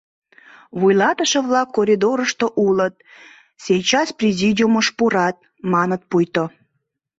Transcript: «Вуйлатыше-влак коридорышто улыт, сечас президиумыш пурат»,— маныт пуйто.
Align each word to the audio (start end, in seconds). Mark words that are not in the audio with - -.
«Вуйлатыше-влак 0.79 1.69
коридорышто 1.77 2.45
улыт, 2.65 2.95
сечас 3.63 4.09
президиумыш 4.19 4.87
пурат»,— 4.97 5.37
маныт 5.73 6.01
пуйто. 6.09 6.45